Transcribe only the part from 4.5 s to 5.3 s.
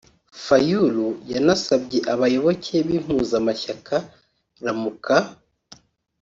Lamuka